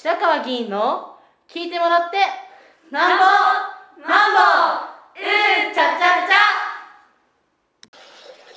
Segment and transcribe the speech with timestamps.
[0.00, 1.16] 白川議員の
[1.48, 2.18] 聞いてもらって
[2.92, 3.24] なんぼ
[4.08, 4.38] なんぼ
[5.18, 6.32] うんちゃちゃち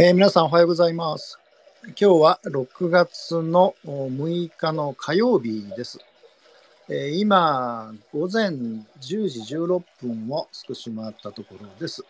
[0.00, 1.38] ゃ、えー、皆さんおはようございます。
[1.84, 6.00] 今日は6月の6日の火曜日です、
[6.88, 12.04] えー、今午前10時16分を少し回ったところです。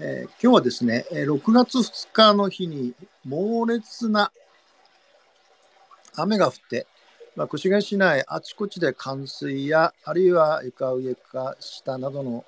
[0.00, 2.92] えー、今日はですね、6月2日の日に
[3.24, 4.32] 猛烈な
[6.16, 6.88] 雨が降って、
[7.36, 12.44] まあ、越谷市内あちこちで冠水やあるいは床上か下などの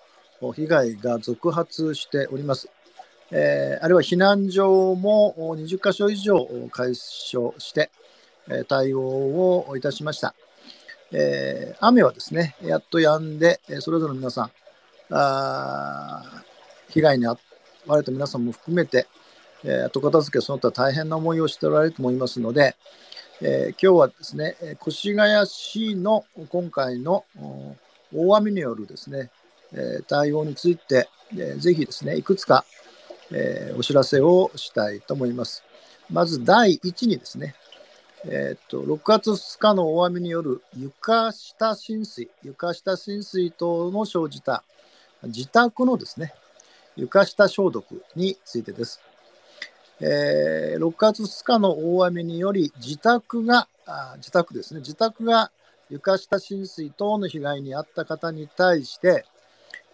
[0.54, 2.70] 被害が続発しております。
[3.30, 7.90] えー、あるいは避難所も20カ所以上解消して、
[8.68, 10.34] 対応をいたしました。
[11.12, 14.50] えー、雨はですね、やっと止んで、それぞれの皆さん、
[15.10, 16.22] あ
[16.88, 17.36] 被害に遭
[17.86, 19.06] われた皆さんも含めて、
[19.64, 22.74] えー、後片付けその他大変な思いをしておられると思いますので、
[23.40, 27.24] えー、今日はですね、越谷市の今回の
[28.12, 29.30] 大雨によるですね、
[29.72, 32.64] え対応について、えー、ぜひですね、いくつか、
[33.32, 35.62] えお知らせをしたいと思います。
[36.10, 37.54] まず第一にですね、
[38.24, 44.64] え、っと6月2日の大雨による床下浸水、床下浸水等の生じた
[45.22, 46.34] 自宅のですね、
[46.96, 49.00] 床下消毒についてです。
[50.00, 53.68] えー、6月2日の大雨により自宅が
[54.18, 55.50] 自宅ですね自宅が
[55.90, 59.24] 床下浸水等の被害に遭った方に対して、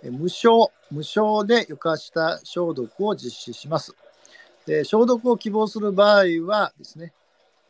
[0.02, 3.94] え無償無償で床下消毒を実施します。
[4.66, 7.12] で消毒を希望する場合はですね、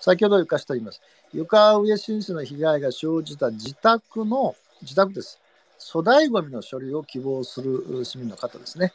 [0.00, 1.00] 先ほど床下言います。
[1.32, 5.40] 床上浸水の被害が生じた自宅の、自宅です。
[5.78, 8.92] 粗大ごみの処理を希望する市民の方ですね。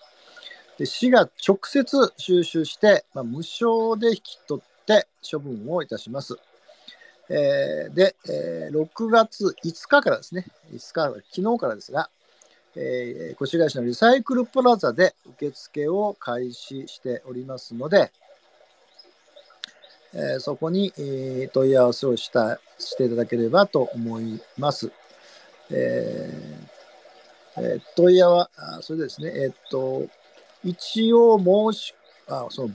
[0.78, 6.38] で市が直接収集して、まあ、無償で引き取って処分をいたします。
[7.30, 12.10] えー、で、えー、6月5日からですね、5日、昨日からですが、
[12.76, 18.12] えー、越谷市のリサイクルプラザで受付を開始しておりますので、
[20.14, 24.92] えー、そこに、えー、問い合わせをしたしていただければと思います。
[25.72, 28.50] えーえー、問い合わ
[28.80, 30.08] せ、それでですね、えっ、と、
[30.64, 31.94] 一応申し、
[32.28, 32.74] あ、その、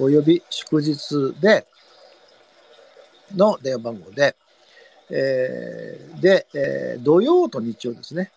[0.00, 1.66] および祝日で
[3.36, 4.34] の電話番号で、
[5.10, 8.32] えー、で、えー、土曜と日曜ですね。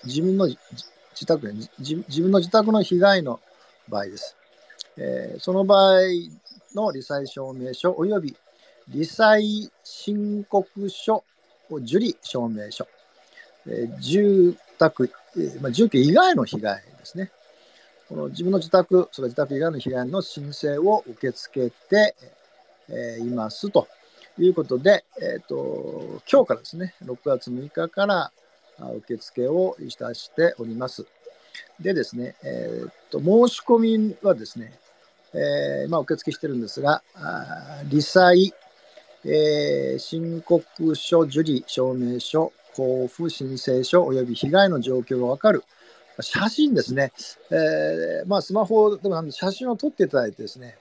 [0.05, 3.41] 自分の自宅自、分の自宅の被害の
[3.89, 4.37] 場合です。
[4.95, 5.99] えー、その場合
[6.73, 8.37] の罹災証明書及び
[8.89, 11.25] 罹災申告書
[11.69, 12.87] 受理証明書、
[13.67, 17.31] えー、住宅、えーまあ、住居以外の被害ですね。
[18.09, 22.15] この自分の自宅、それ自宅以外の被害の申請を受け付けて、
[22.89, 23.87] えー、いますと
[24.39, 28.31] いうことで、えーと、今日からですね、6月6日から
[28.97, 31.05] 受付をいたしております。
[31.79, 34.73] でですね、えーと、申し込みはですね、
[35.33, 37.03] えー、今受付してるんですが、
[37.89, 38.55] 罹災、
[39.23, 45.63] えー、申告書、受理証明書、交付申請書及び被害の状況がわかる
[46.21, 47.11] 写真ですね、
[47.51, 50.77] えー、まあ、スマホでも写真を撮っていただいてですね、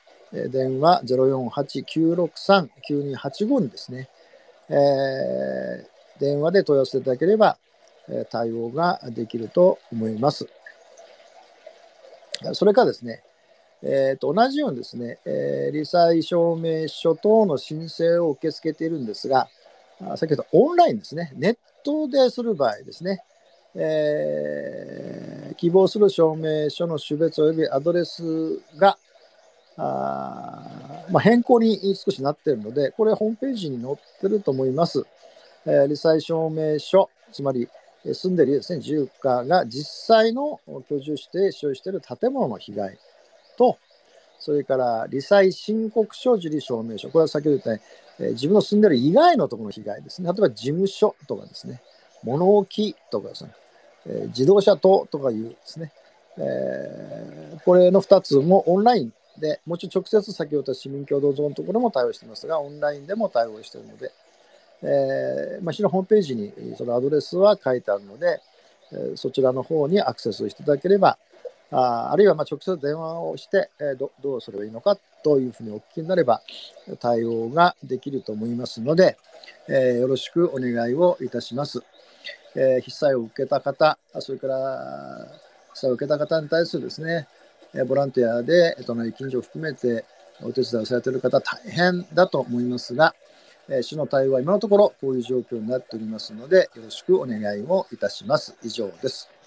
[0.50, 4.10] 電話048-963-9285にですね、
[4.70, 5.86] えー、
[6.20, 7.58] 電話で問い合わせていただければ、
[8.30, 10.48] 対応ができると思います。
[12.54, 13.24] それからですね、
[13.84, 19.48] えー、と同じようにですね、えー、罹災証明書等の申請を受け付けているんですが、
[20.16, 23.24] 先ほどオンラインですね、ネットでする場合ですね、
[23.76, 28.98] えー、希望する証明書の種別及びアドレスが
[29.78, 35.06] あ、まあ、変更に少しなっているので、これホームページに載ってると思います。
[35.66, 37.70] えー、罹災証明書、つまり
[38.04, 42.98] 住んでいるですね、住家が実際の居住して使用している建物の被害
[43.58, 43.78] と、
[44.40, 47.80] それから罹災申告書受理証明書、これは先ほど言ったよ
[48.20, 50.28] うに、自分の住んでいる以外のところの被害ですね。
[50.30, 51.82] 例えば事務所とかですね、
[52.24, 53.52] 物置とかですね、
[54.28, 55.92] 自動車等とかいうですね、
[56.38, 64.12] え、これの2つもオンラインで、もちろん直接先ほど言った市民共同ゾーンのところも対応していますが、オンラインでも対応しているので、
[64.84, 68.42] えーまあ、市のホームページにそのアドレスは書いてあるので、
[68.92, 71.18] えー、そちらの方にアクセスしていただければ、
[71.72, 76.42] ああるいはまあ直接電話をして、えー、どどうすればいいのかというふうにお聞きになれば
[77.00, 79.18] 対応ができると思いますので、
[79.70, 81.84] えー、よろしくお願いをいたします。
[82.56, 85.28] えー、被災を受けた方、それから
[85.74, 87.28] 被災を受けた方に対するですね、
[87.88, 90.04] ボランティアで隣近所を含めて
[90.44, 93.16] お手伝いをされている方、大変だと思いますが、
[93.78, 98.56] え市の対応は今のところこういう状況になっておりますので、よろしくお願いをいたします。
[98.64, 99.41] 以上です。